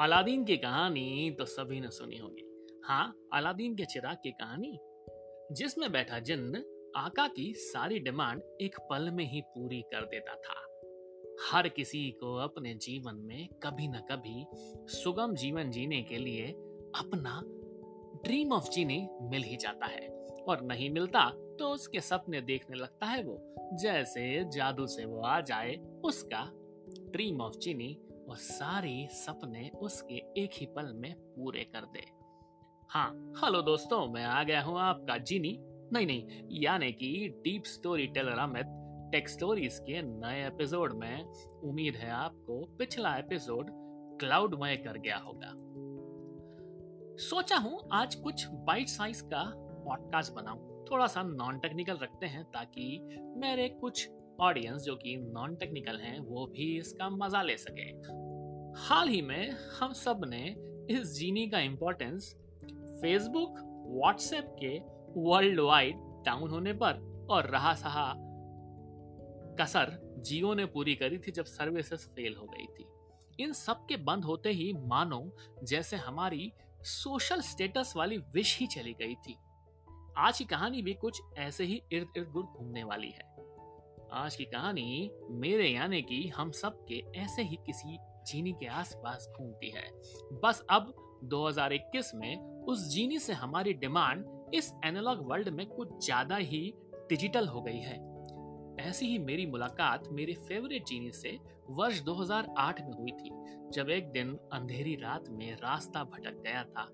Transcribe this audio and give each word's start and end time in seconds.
Aladdin 0.00 0.44
की 0.44 0.56
कहानी 0.56 1.30
तो 1.38 1.44
सभी 1.44 1.80
ने 1.80 1.90
सुनी 1.90 2.16
होगी। 2.16 2.42
हाँ 2.84 3.14
अलादीन 3.32 3.74
के 3.74 3.84
चिराग 3.84 4.16
की 4.16 4.30
कहानी, 4.30 4.78
जिसमें 5.52 5.92
बैठा 5.92 6.18
जिन्न 6.18 6.62
आका 6.96 7.26
की 7.28 7.52
सारी 7.54 7.98
डिमांड 7.98 8.42
एक 8.60 8.76
पल 8.90 9.10
में 9.10 9.24
ही 9.24 9.40
पूरी 9.40 9.80
कर 9.82 10.04
देता 10.04 10.34
था। 10.34 10.62
हर 11.50 11.68
किसी 11.68 12.10
को 12.10 12.34
अपने 12.34 12.74
जीवन 12.74 13.16
में 13.16 13.48
कभी 13.62 13.88
न 13.88 14.00
कभी 14.10 14.44
सुगम 14.94 15.34
जीवन 15.34 15.70
जीने 15.70 16.02
के 16.02 16.18
लिए 16.18 16.46
अपना 16.96 17.40
ड्रीम 18.24 18.52
ऑफ़ 18.52 18.70
जीने 18.70 19.08
मिल 19.22 19.42
ही 19.42 19.56
जाता 19.56 19.86
है। 19.86 20.08
और 20.48 20.62
नहीं 20.62 20.90
मिलता 20.90 21.30
तो 21.58 21.68
उसके 21.68 22.00
सपने 22.00 22.40
देखने 22.40 22.76
लगता 22.76 23.06
है 23.06 23.22
वो, 23.22 23.38
जैसे 23.82 24.44
जादू 24.44 24.86
से 24.86 25.04
वो 25.04 25.20
आ 25.20 25.40
जाए, 25.40 25.76
उसका 26.04 26.50
ड्रीम 27.10 27.40
ऑफ़ 27.40 27.58
जीनी 27.58 27.96
और 28.28 28.36
सारे 28.36 29.08
सपने 29.10 29.70
उसके 29.82 30.14
एक 30.14 30.50
ही 30.54 30.66
पल 30.66 30.92
में 30.94 31.14
पूरे 31.18 31.60
कर 31.60 31.80
दे। 31.80 32.04
हाँ 32.90 33.32
हेलो 33.44 33.62
दोस्तों, 33.62 34.06
मैं 34.06 34.24
आ 34.24 34.42
गया 34.42 34.62
हूँ 34.62 34.80
आपका 34.80 35.18
जीनी। 35.18 35.58
नहीं 35.92 36.06
नहीं, 36.06 36.28
यानी 36.50 36.92
कि 36.92 37.40
deep 37.44 37.64
storyteller 38.06 38.38
Amit, 38.38 38.66
tech 39.12 39.28
stories 39.28 39.78
के 39.78 40.02
नए 40.02 40.46
एपिसोड 40.46 40.92
में। 40.92 41.24
उम्मीद 41.64 41.94
है 41.94 42.10
आपको 42.10 42.76
पिछला 42.78 43.16
एपिसोड 43.16 43.66
क्लाउड 43.66 44.20
क्लाउडमय 44.20 44.76
कर 44.76 44.98
गया 44.98 45.16
होगा। 45.16 45.52
सोचा 47.16 47.56
हूँ 47.56 47.88
आज 47.92 48.14
कुछ 48.14 48.46
बाइट 48.46 48.88
साइज़ 48.88 49.24
का 49.24 49.52
पॉडकास्ट 49.56 50.32
बनाऊँ। 50.32 50.84
थोड़ा 50.90 51.06
सा 51.06 51.22
नॉन 51.22 51.58
टेक्निकल 51.58 51.98
रखते 52.02 52.26
हैं 52.26 52.44
ताकि 52.44 53.16
मेरे 53.36 53.68
कुछ 53.68 54.08
ऑडियंस 54.40 54.82
जो 54.82 54.94
कि 54.96 55.16
नॉन 55.16 55.54
टेक्निकल 55.56 55.96
हैं, 55.96 56.18
वो 56.18 56.46
भी 56.46 56.78
इसका 56.78 57.08
मज़ा 57.10 57.42
ले 57.42 57.56
सके। 57.56 57.90
हाल 58.80 59.08
ही 59.08 59.22
में 59.22 59.50
हम 59.50 59.92
सबने 59.92 60.44
इस 60.90 61.12
जीनी 61.14 61.46
का 61.48 61.58
इम्पोर्टेंस 61.58 62.34
फेसबुक 63.00 63.58
व्हाट्सएप 63.88 64.56
के 64.62 64.78
वर्ल्ड 65.20 65.60
वाइड 65.60 65.96
डाउन 66.26 66.50
होने 66.50 66.72
पर 66.72 67.00
और 67.30 67.46
रहा 67.46 67.74
सहा 67.74 68.12
कसर 69.60 69.98
जियो 70.18 70.54
ने 70.54 70.64
पूरी 70.66 70.94
करी 70.94 71.18
थी 71.18 71.30
जब 71.30 71.44
सर्विसेज़ 71.44 72.06
फेल 72.06 72.34
हो 72.34 72.46
गई 72.46 72.66
थी। 72.66 72.86
इन 73.44 73.52
सब 73.52 73.86
के 73.86 73.96
बंद 73.96 74.24
होते 74.24 74.50
ही 74.50 74.72
मानो 74.72 75.36
जैसे 75.62 75.96
हमारी 75.96 76.52
सोशल 76.82 77.40
स्टेटस 77.40 77.92
वाली 77.96 78.16
विश 78.16 78.58
ही 78.58 78.66
चली 78.66 78.92
गई 78.92 79.14
थी। 79.14 79.36
आज 80.18 80.38
की 80.38 80.44
कहानी 80.44 80.82
भी 80.82 80.94
कुछ 80.94 81.20
ऐसे 81.38 81.64
ही 81.64 81.82
इर्द 81.92 82.08
इर्द 82.16 82.28
गुर्द 82.28 82.46
घूमने 82.46 82.84
वाली 82.84 83.10
है। 83.10 83.34
आज 84.12 84.34
की 84.36 84.44
कहानी 84.44 85.10
मेरे 85.30 85.68
यानी 85.68 86.00
कि 86.02 86.26
हम 86.28 86.50
सब 86.50 86.84
के 86.88 87.02
ऐसे 87.16 87.42
ही 87.42 87.56
किसी 87.56 87.96
जीनी 88.26 88.52
के 88.52 88.66
आसपास 88.66 89.28
घूमती 89.38 89.70
है। 89.70 89.90
बस 90.42 90.64
अब 90.70 90.92
2021 91.24 92.10
में 92.14 92.64
उस 92.68 92.86
जीनी 92.88 93.18
से 93.18 93.32
हमारी 93.32 93.72
डिमांड 93.72 94.24
इस 94.54 94.72
एनालॉग 94.84 95.26
वर्ल्ड 95.28 95.48
में 95.48 95.66
कुछ 95.66 96.04
ज़्यादा 96.04 96.36
ही 96.36 96.60
डिजिटल 97.08 97.48
हो 97.48 97.62
गई 97.62 97.78
है। 97.78 97.98
ऐसी 98.80 99.06
ही 99.06 99.18
मेरी 99.18 99.46
मुलाकात 99.46 100.08
मेरे 100.12 100.34
फेवरेट 100.48 100.86
जीनी 100.86 101.10
से 101.10 101.38
वर्ष 101.70 102.00
2008 102.00 102.80
में 102.80 102.92
हुई 102.92 103.12
थी, 103.12 103.30
जब 103.72 103.90
एक 103.90 104.10
दिन 104.12 104.36
अंधेरी 104.52 104.94
रात 104.94 105.28
में 105.28 105.52
रास्ता 105.54 106.04
भटक 106.04 106.42
गया 106.42 106.64
था। 106.64 106.88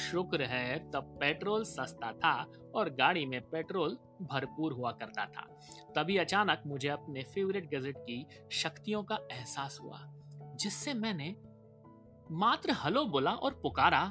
शुक्र 0.00 0.42
है 0.42 0.78
तब 0.90 1.16
पेट्रोल 1.20 1.64
सस्ता 1.64 2.12
था 2.12 2.34
और 2.74 2.90
गाड़ी 2.90 3.26
में 3.26 3.40
पेट्रोल 3.40 3.98
भरपूर 4.22 4.72
हुआ 4.72 4.90
करता 4.92 5.24
था। 5.26 5.46
तभी 5.96 6.16
अचानक 6.18 6.62
मुझे 6.66 6.88
अपने 6.88 7.22
फेवरेट 7.24 7.68
गैजेट 7.70 7.98
की 8.00 8.24
शक्तियों 8.52 9.02
का 9.02 9.18
एहसास 9.32 9.78
हुआ, 9.82 10.00
जिससे 10.56 10.94
मैंने 10.94 11.34
मात्र 12.32 12.72
हलो 12.76 13.04
बोला 13.06 13.30
और 13.32 13.60
पुकारा 13.62 14.02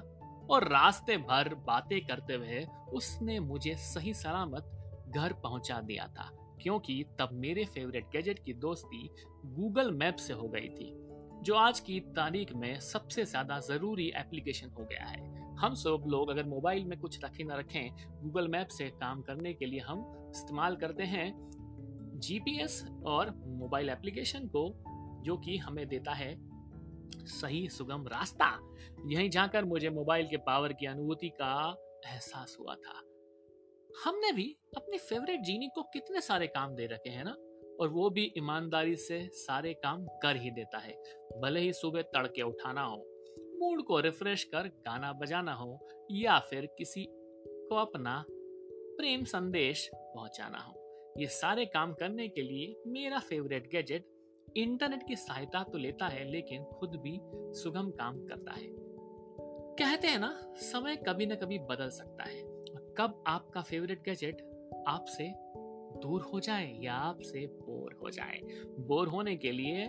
और 0.50 0.68
रास्ते 0.70 1.18
भर 1.20 1.54
बातें 1.68 2.00
करते 2.06 2.34
हुए 2.34 2.66
उसने 2.92 3.40
मुझे 3.42 3.76
सही 3.78 4.14
सलामत 4.14 4.72
घर 5.10 5.34
पहुँचा 5.34 5.80
दिया 5.82 6.08
था, 6.10 6.30
क्योंकि 6.62 7.04
तब 7.20 7.30
मेरे 7.34 7.66
फेवरेट 7.66 8.06
गैजेट 8.14 8.40
की 8.46 8.54
दोस्ती 8.56 9.10
गूगल 9.48 9.92
मैप 9.94 10.16
से 10.18 10.34
हो 10.34 10.48
गई 10.48 10.70
थी, 10.70 10.92
जो 11.38 11.56
आज 11.56 11.80
की 11.80 12.00
तारीख 12.16 12.54
में 12.54 12.80
सबसे 12.82 13.26
ज़्यादा 13.26 13.60
ज़रूरी 13.62 14.08
एप्लीकेशन 14.18 14.70
हो 14.70 14.86
गया 14.86 15.06
है। 15.06 15.37
हम 15.58 15.74
सब 15.74 16.04
लोग 16.08 16.30
अगर 16.30 16.46
मोबाइल 16.46 16.86
में 16.86 17.00
कुछ 17.00 17.24
रखें 17.26 17.46
ना 17.46 17.56
रखें 17.56 17.92
गूगल 18.24 18.48
मैप 18.48 18.68
से 18.68 18.90
काम 18.90 19.22
करने 19.22 19.54
के 19.54 19.66
लिए 19.66 19.80
हम 19.80 20.32
इस्तेमाल 20.36 20.76
करते 20.76 21.04
हैं 21.04 21.52
जीपीएस 22.20 22.88
और 23.06 23.36
मोबाइल 23.36 23.90
एप्लीकेशन 23.90 24.48
को, 24.48 24.74
जो 25.24 25.38
कि 25.38 25.58
हमें 25.58 25.88
देता 25.88 26.12
है 26.12 26.36
सही 27.26 27.70
सुगम 27.70 28.08
रास्ता। 28.08 28.76
यहीं 29.06 29.30
जाकर 29.30 29.66
मुझे 29.66 29.90
मोबाइल 29.90 30.28
के 30.28 30.38
पावर 30.38 30.74
की 30.74 30.86
अनुभूति 30.86 31.30
का 31.30 31.76
एहसास 32.06 32.58
हुआ 32.60 32.76
था। 32.76 33.02
हमने 34.06 34.32
भी 34.32 34.58
अपने 34.78 34.98
फेवरेट 34.98 35.42
जीनी 35.42 35.68
को 35.68 35.84
कितने 35.84 36.22
सारे 36.22 36.48
काम 36.48 36.76
दे 36.76 36.86
रखे 36.86 37.10
हैं 37.10 37.24
ना? 37.24 37.36
और 37.80 37.88
वो 37.88 38.10
भी 38.10 38.34
ईमानदारी 38.38 38.96
से 38.96 39.30
सारे 39.34 39.74
काम 39.74 40.06
कर 40.06 40.36
ही 40.36 40.52
देता 40.52 40.78
है। 40.78 40.94
भले 41.42 41.60
ही 41.60 41.74
सुबह 41.74 42.02
तड़के 42.02 42.42
उठाना 42.42 42.84
हो 42.84 43.17
मूड 43.60 43.84
को 43.84 44.00
रिफ्रेश 44.00 44.44
कर 44.44 44.68
गाना 44.68 45.14
बजाना 45.14 45.54
हो 45.54 45.88
या 46.12 46.40
फिर 46.40 46.66
किसी 46.78 47.06
को 47.10 47.76
अपना 47.76 48.26
प्रेम 48.98 49.24
संदेश 49.24 49.90
पहुंचाना 49.96 50.58
हो। 50.58 50.74
ये 51.20 51.28
सारे 51.28 51.66
काम 51.66 51.94
करने 51.94 52.28
के 52.28 52.42
लिए 52.42 52.76
मेरा 52.88 53.20
फेवरेट 53.20 53.72
गैजेट 53.72 54.06
इंटरनेट 54.58 55.08
की 55.08 55.16
सहायता 55.16 55.64
तो 55.64 55.78
लेता 55.78 56.08
है, 56.08 56.32
लेकिन 56.32 56.64
खुद 56.64 56.96
भी 56.96 57.20
सुगम 57.62 57.90
काम 57.90 58.26
करता 58.26 58.54
है। 58.54 58.68
कहते 59.80 60.08
हैं 60.08 60.20
ना, 60.20 60.54
समय 60.56 60.96
कभी 60.96 61.26
ना 61.26 61.36
कभी 61.36 61.60
बदल 61.60 61.90
सकता 61.90 62.24
है। 62.24 62.42
कब 62.98 63.24
आपका 63.28 63.62
फेवरेट 63.62 64.02
गैजेट 64.02 64.42
आपसे 64.88 65.34
दूर 66.00 66.22
हो 66.22 66.40
जाए 66.40 66.74
या 66.80 66.94
आपसे 66.94 67.46
बोर 67.48 67.94
हो 68.04 68.10
जाए। 68.10 68.40
बोर 68.80 69.08
होने 69.08 69.36
के 69.36 69.52
लिए 69.52 69.86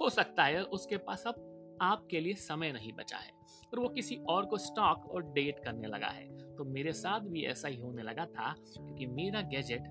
हो 0.00 0.10
सकता 0.10 0.44
है 0.44 0.62
उसके 0.62 0.96
पास 0.96 1.24
अब 1.26 1.51
आपके 1.82 2.20
लिए 2.20 2.34
समय 2.34 2.72
नहीं 2.72 2.92
बचा 2.92 3.16
है 3.16 3.32
और 3.72 3.80
वो 3.80 3.88
किसी 3.88 4.16
और 4.28 4.46
को 4.46 4.58
स्टॉक 4.58 5.10
और 5.10 5.22
डेट 5.22 5.58
करने 5.64 5.88
लगा 5.88 6.06
है। 6.06 6.26
तो 6.56 6.64
मेरे 6.64 6.92
साथ 6.92 7.20
भी 7.20 7.42
ऐसा 7.42 7.68
ही 7.68 7.76
होने 7.76 8.02
लगा 8.02 8.26
था 8.26 8.54
क्योंकि 8.58 9.06
मेरा 9.06 9.40
गैजेट 9.40 9.82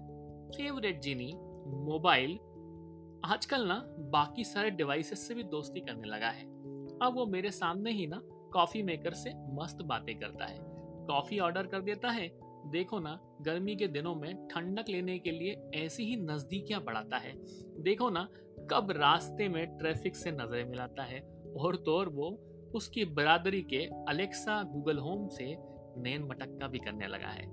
फेवरेट 0.56 1.02
जिनी 1.02 1.34
मोबाइल 1.68 2.40
आजकल 3.26 3.68
ना 3.68 3.84
बाकी 4.12 4.44
सारे 4.44 4.70
डिवाइसेस 4.72 5.28
से 5.28 5.36
भी 5.36 5.44
दोस्ती 5.44 5.80
करने 5.80 6.08
लगा 6.08 6.30
है। 6.30 6.46
अब 7.00 7.14
वो 7.16 7.26
मेरे 7.26 7.52
सामने 7.52 7.92
ही 7.92 8.08
ना 8.08 8.22
कॉफ़ी 8.54 8.84
मेकर 8.84 9.14
से 9.14 9.34
मस्त 9.54 9.82
बातें 9.82 10.20
करता 10.20 10.46
है। 10.46 10.60
कॉफ़ी 11.08 11.40
ऑर्डर 11.40 11.68
कर 11.68 11.82
देता 11.82 12.10
है। 12.10 12.28
देखो 12.66 13.00
ना, 13.00 13.20
गर्मी 13.42 13.76
के 13.76 13.88
दिनों 13.88 14.16
में 14.16 14.48
ठंडक 14.48 14.90
लेने 14.90 15.20
के 15.20 15.32
लिए 15.32 15.56
ऐसी 15.76 16.04
ही 16.04 16.16
नजदीकियाँ 16.16 16.82
बढ़ाता 16.84 17.18
है। 17.18 17.34
देखो 17.84 18.10
ना, 18.10 18.28
कब 18.72 18.92
रास्ते 18.92 19.50
में 19.50 19.66
ट्रैफ़िक 19.78 20.16
से 20.16 20.32
नज़रें 20.32 20.66
मिलाता 20.66 21.04
है 21.04 21.20
और 21.58 21.76
तो 21.76 21.98
और 21.98 22.10
वो 22.10 22.30
उसकी 22.76 23.06
बरादरी 23.06 23.62
के 23.62 23.86
अलेक्सा 24.10 24.64
गूगल 24.64 24.98
होम 24.98 25.28
से 25.28 25.56
नैन 25.98 26.24
मटक्का 26.24 26.68
भी 26.68 26.80
करने 26.80 27.08
लगा 27.08 27.28
है। 27.28 27.46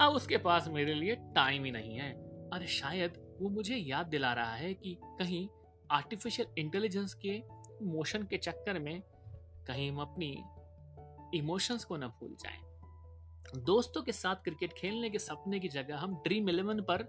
अब 0.00 0.12
उसके 0.14 0.36
पास 0.36 0.68
मेरे 0.68 0.94
लिए 0.94 1.14
टाइम 1.14 1.64
ही 1.64 1.70
नहीं 1.70 1.96
है। 1.96 2.12
अरे 2.52 2.66
शायद 2.66 3.38
वो 3.40 3.48
मुझे 3.48 3.76
याद 3.76 4.06
दिला 4.06 4.32
रहा 4.32 4.54
है 4.54 4.74
कि 4.74 4.98
कहीं 5.04 5.48
आर्टिफिशियल 5.90 6.48
इंटेलिजेंस 6.58 7.14
के 7.14 7.42
मोशन 7.82 8.22
के 8.22 8.36
चक्कर 8.36 8.78
में 8.78 9.02
कहीं 9.66 9.90
हम 9.90 9.98
अपनी 9.98 10.44
इमोशंस 11.38 11.84
को 11.84 11.96
ना 11.96 12.08
भूल 12.08 12.36
जाएँ। 12.40 12.62
दोस्तों 13.62 14.02
के 14.02 14.12
साथ 14.12 14.34
क्रिकेट 14.34 14.72
खेलने 14.72 15.10
के 15.10 15.18
सपने 15.18 15.60
की 15.60 15.68
जगह 15.68 15.96
हम 15.96 16.14
ड्रीम 16.14 16.48
इलेवन 16.48 16.80
पर 16.90 17.04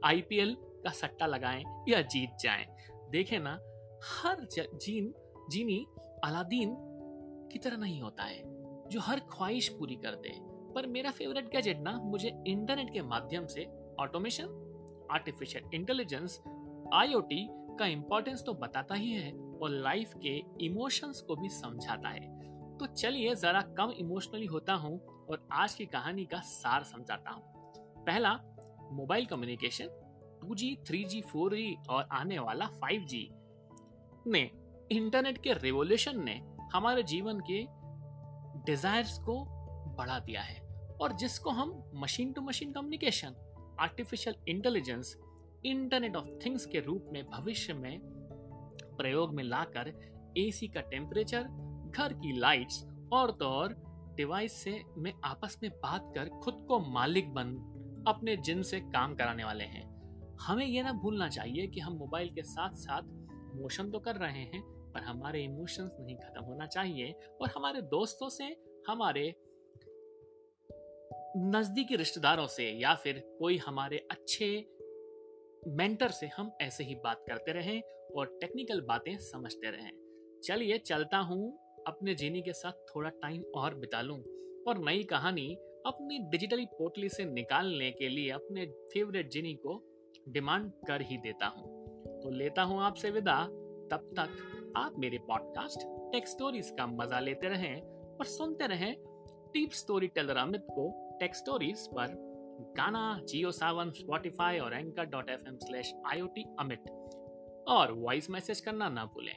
आईपीएल 0.04 0.56
का 0.84 0.90
सट्टा 0.90 1.26
लगाएँ 1.26 1.64
या 1.88 2.02
जीत 2.02 2.30
जाएँ। 2.40 2.66
देखें 3.10 3.38
ना 3.40 3.58
हर 4.04 4.46
जीन 4.54 5.14
जीनी 5.50 5.86
अलादीन 6.24 6.76
की 7.52 7.58
तरह 7.58 7.76
नहीं 7.76 8.00
होता 8.02 8.24
है 8.24 8.42
जो 8.88 9.00
हर 9.00 9.20
ख्वाहिश 9.20 9.68
पूरी 9.68 9.96
कर 9.96 10.14
दे 10.14 10.32
पर 10.74 10.86
मेरा 10.86 11.10
फेवरेट 11.10 11.50
गैजेट 11.50 11.78
ना 11.78 11.92
मुझे 11.92 12.42
इंटरनेट 12.46 12.92
के 12.92 13.02
माध्यम 13.02 13.46
से 13.46 13.64
ऑटोमेशन 14.00 15.08
आर्टिफिशियल 15.10 15.64
इंटेलिजेंस 15.74 16.40
आईओटी 16.94 17.48
का 17.50 17.86
इंपॉर्टेंस 17.86 18.42
तो 18.46 18.54
बताता 18.54 18.94
ही 18.94 19.12
है 19.12 19.32
और 19.32 19.70
लाइफ 19.70 20.14
के 20.26 20.42
इमोशंस 20.64 21.20
को 21.20 21.36
भी 21.36 21.48
समझाता 21.48 22.08
है। 22.08 22.38
तो 22.78 22.86
चलिए 22.86 23.34
जरा 23.34 23.60
कम 23.60 23.90
इमोशनली 23.90 24.46
होता 24.46 24.74
हूँ 24.74 24.98
और 25.30 25.48
आज 25.52 25.74
की 25.74 25.86
कहानी 25.86 26.24
का 26.24 26.40
सार 26.40 26.82
समझाता 26.82 27.30
हूँ। 27.30 27.42
पहला 28.06 28.32
mobile 28.92 29.26
communication 29.26 29.84
2G, 30.44 30.76
3G, 30.86 31.22
4G 31.36 31.88
और 31.88 32.08
आने 32.12 32.38
वाला 32.38 32.68
5G 32.84 33.16
ने 34.30 34.50
इंटरनेट 34.92 35.38
के 35.38 35.52
रेवोल्यूशन 35.52 36.24
ने 36.24 36.40
हमारे 36.72 37.02
जीवन 37.02 37.40
के 37.40 37.62
डिजायर्स 38.64 39.18
को 39.18 39.44
बढ़ा 39.96 40.18
दिया 40.18 40.42
है 40.42 40.60
और 41.00 41.12
जिसको 41.12 41.50
हम 41.50 41.90
machine 41.94 42.32
to 42.32 42.40
machine 42.40 42.72
communication 42.72 43.34
artificial 43.80 44.36
intelligence 44.48 45.16
internet 45.64 46.16
of 46.16 46.26
things 46.46 46.66
के 46.66 46.80
रूप 46.80 47.08
में 47.12 47.24
भविष्य 47.30 47.74
में 47.74 48.00
प्रयोग 48.98 49.34
में 49.34 49.44
लाकर 49.44 49.92
एसी 50.38 50.68
का 50.68 50.80
टेम्परेचर 50.80 51.42
घर 51.96 52.12
की 52.12 52.38
लाइट्स 52.38 52.84
और 53.12 53.30
तो 53.30 53.44
और 53.44 53.74
डिवाइस 54.16 54.52
से 54.52 54.82
में 54.98 55.12
आपस 55.24 55.58
में 55.62 55.70
बात 55.70 56.12
कर 56.14 56.28
खुद 56.28 56.64
को 56.68 56.78
मालिक 56.80 57.32
बन 57.34 57.54
अपने 58.06 58.36
जिन 58.36 58.62
से 58.62 58.80
काम 58.80 59.14
कराने 59.14 59.44
वाले 59.44 59.64
हैं। 59.64 59.88
हमें 60.40 60.66
यह 60.66 60.82
ना 60.82 60.92
भूलना 60.92 61.28
चाहिए 61.28 61.66
कि 61.66 61.80
हम 61.80 61.92
मोबाइल 61.92 62.28
के 62.34 62.42
साथ 62.42 62.74
साथ 62.74 63.02
मोशन 63.54 63.90
तो 63.90 63.98
कर 63.98 64.16
रहे 64.16 64.42
हैं, 64.42 64.62
पर 64.92 65.00
हमारे 65.00 65.42
इमोशंस 65.44 65.96
नहीं 66.00 66.16
खत्म 66.16 66.42
होना 66.42 66.66
चाहिए। 66.66 67.12
और 67.40 67.48
हमारे 67.48 67.82
दोस्तों 67.82 68.28
से, 68.28 68.44
हमारे 68.88 69.34
नजदीकी 71.36 71.96
रिश्तेदारों 71.96 72.46
से 72.46 72.70
या 72.70 72.94
फिर 72.94 73.22
कोई 73.38 73.56
हमारे 73.56 73.98
अच्छे 74.10 74.66
मेंटर 75.68 76.08
से 76.08 76.26
हम 76.26 76.52
ऐसे 76.60 76.84
ही 76.84 76.94
बात 76.94 77.24
करते 77.28 77.52
रहें 77.52 77.82
और 78.16 78.38
टेक्निकल 78.40 78.80
बातें 78.80 79.16
समझते 79.18 79.70
रहें। 79.70 80.40
चलिए 80.44 80.78
चलता 80.78 81.18
हूँ, 81.18 81.58
अपने 81.86 82.14
जीनी 82.14 82.42
के 82.42 82.52
साथ 82.52 82.72
थोड़ा 82.72 83.10
टाइम 83.10 83.42
और 83.54 83.74
बिता 83.74 84.00
लूँ। 84.00 84.18
और 84.68 84.78
नई 84.78 85.02
कहानी 85.02 85.54
अपनी 85.86 86.18
डिजिटली 86.18 86.64
पोटली 86.66 87.08
से 87.08 87.24
निकालने 87.24 87.90
के 87.90 88.08
लिए 88.08 88.30
अपने 88.30 88.66
फेवरेट 88.66 89.30
जिनी 89.30 89.54
को 89.54 89.82
डिमांड 90.28 90.72
कर 90.88 91.00
ही 91.00 91.16
देता 91.16 91.46
हूँ। 91.46 91.79
तो 92.22 92.30
लेता 92.30 92.62
हूँ 92.62 92.80
आपसे 92.82 93.10
विदा। 93.10 93.44
तब 93.90 94.10
तक 94.18 94.72
आप 94.76 94.94
मेरे 94.98 95.18
पॉडकास्ट 95.18 95.78
टेक 96.12 96.28
स्टोरीज 96.28 96.70
का 96.70 96.86
मज़ा 96.86 97.20
लेते 97.20 97.48
रहें 97.48 97.80
और 98.16 98.24
सुनते 98.24 98.66
रहें 98.66 98.94
टीप 99.52 99.70
स्टोरी 99.70 100.08
टेलर 100.08 100.36
अमित 100.36 100.62
को 100.70 101.16
टेक 101.20 101.34
स्टोरीज 101.34 101.86
पर। 101.86 102.30
गाना 102.76 103.20
जियो 103.28 103.50
सावन 103.50 103.90
स्पॉटिफाई 103.90 104.58
और 104.58 104.74
Anchor 104.74 105.04
dot 105.04 105.30
F 105.30 105.48
M 105.48 105.56
slash 105.56 105.94
I 106.06 106.20
Amit. 106.58 106.84
और 107.68 107.92
वॉइस 107.92 108.30
मैसेज 108.30 108.60
करना 108.60 108.88
ना 108.88 109.04
भूलें। 109.04 109.36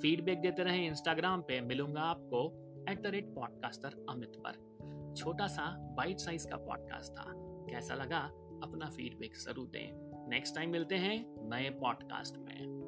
फीडबैक 0.00 0.40
देते 0.40 0.62
रहें 0.62 0.86
इंस्टाग्राम 0.86 1.42
पे। 1.42 1.60
मिलूँगा 1.60 2.00
आपको 2.00 2.46
at 2.92 3.02
the 3.02 3.06
rate 3.06 3.34
podcaster 3.34 4.06
Amit 4.10 4.36
पर। 4.46 5.14
छोटा 5.16 5.46
सा 5.46 5.94
बाइट 5.96 6.18
साइज़ 6.18 6.48
का 6.48 6.56
पॉडकास्ट 6.56 7.12
था। 7.12 7.24
कैसा 7.70 7.94
लगा? 7.94 8.18
अपना 8.62 8.86
फीडबैक 8.86 9.36
ज़रूर 9.36 9.66
दें। 9.66 10.11
नेक्स्ट 10.32 10.54
टाइम 10.54 10.70
मिलते 10.70 10.94
हैं 10.94 11.14
नए 11.38 11.70
पॉडकास्ट 11.70 12.38
में। 12.38 12.81